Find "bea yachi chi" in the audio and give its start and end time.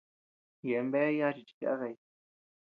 0.93-1.55